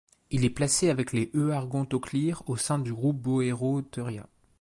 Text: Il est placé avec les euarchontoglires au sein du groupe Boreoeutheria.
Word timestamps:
Il 0.31 0.45
est 0.45 0.49
placé 0.49 0.89
avec 0.89 1.11
les 1.13 1.29
euarchontoglires 1.35 2.41
au 2.49 2.57
sein 2.57 2.79
du 2.79 2.91
groupe 2.91 3.21
Boreoeutheria. 3.21 4.25